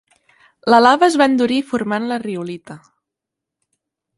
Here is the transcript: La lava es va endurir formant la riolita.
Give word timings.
La 0.73 0.79
lava 0.85 1.09
es 1.11 1.17
va 1.21 1.27
endurir 1.31 1.59
formant 1.73 2.09
la 2.13 2.19
riolita. 2.25 2.79